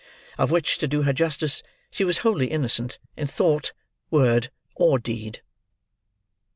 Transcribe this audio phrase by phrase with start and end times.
[0.39, 3.71] Of which, to do her justice, she was wholly innocent, in thought,
[4.09, 5.43] word, or deed.